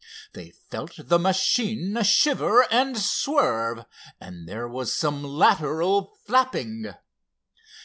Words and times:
They 0.33 0.49
felt 0.71 0.93
the 0.97 1.19
machine 1.19 1.95
shiver 2.01 2.65
and 2.73 2.97
swerve, 2.97 3.85
and 4.19 4.47
there 4.49 4.67
was 4.67 4.91
some 4.97 5.23
lateral 5.23 6.17
flapping. 6.25 6.91